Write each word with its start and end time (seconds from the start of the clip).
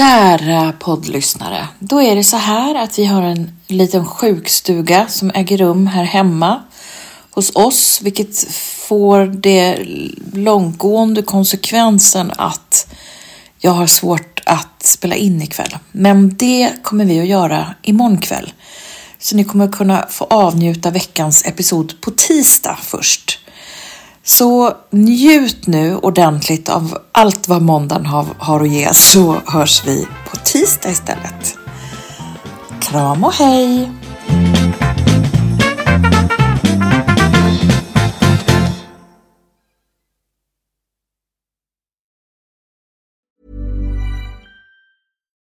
Kära 0.00 0.72
poddlyssnare, 0.72 1.68
då 1.78 2.02
är 2.02 2.16
det 2.16 2.24
så 2.24 2.36
här 2.36 2.74
att 2.74 2.98
vi 2.98 3.04
har 3.04 3.22
en 3.22 3.50
liten 3.66 4.06
sjukstuga 4.06 5.06
som 5.08 5.30
äger 5.34 5.58
rum 5.58 5.86
här 5.86 6.04
hemma 6.04 6.62
hos 7.30 7.56
oss, 7.56 8.00
vilket 8.02 8.52
får 8.88 9.26
det 9.26 9.78
långtgående 10.32 11.22
konsekvensen 11.22 12.32
att 12.36 12.94
jag 13.58 13.70
har 13.70 13.86
svårt 13.86 14.40
att 14.46 14.82
spela 14.82 15.14
in 15.14 15.42
ikväll. 15.42 15.76
Men 15.92 16.36
det 16.36 16.72
kommer 16.82 17.04
vi 17.04 17.20
att 17.20 17.26
göra 17.26 17.74
imorgon 17.82 18.18
kväll. 18.18 18.52
Så 19.18 19.36
ni 19.36 19.44
kommer 19.44 19.72
kunna 19.72 20.06
få 20.10 20.24
avnjuta 20.24 20.90
veckans 20.90 21.46
episod 21.46 22.00
på 22.00 22.10
tisdag 22.10 22.78
först. 22.82 23.39
Så 24.22 24.76
njut 24.90 25.66
nu 25.66 25.96
ordentligt 25.96 26.68
av 26.68 26.98
allt 27.12 27.48
vad 27.48 27.62
måndagen 27.62 28.06
har, 28.06 28.26
har 28.38 28.60
att 28.60 28.70
ge 28.70 28.94
så 28.94 29.40
hörs 29.46 29.86
vi 29.86 30.06
på 30.30 30.36
tisdag 30.36 30.90
istället. 30.90 31.56
Kram 32.80 33.24
och 33.24 33.32
hej! 33.32 33.90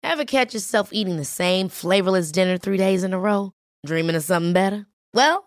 Ever 0.04 0.26
catch 0.26 0.56
yourself 0.56 0.90
eating 0.94 1.18
the 1.18 1.26
same 1.26 1.70
flavorless 1.70 2.32
dinner 2.32 2.58
three 2.58 2.78
days 2.78 3.04
in 3.04 3.14
a 3.14 3.20
row? 3.20 3.52
Dreaming 3.86 4.16
of 4.16 4.23
something 4.23 4.54
better? 4.54 4.86
Well, 5.14 5.47